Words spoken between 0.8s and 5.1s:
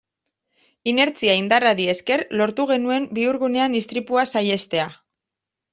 Inertzia indarrari esker lortu genuen bihurgunean istripua saihestea.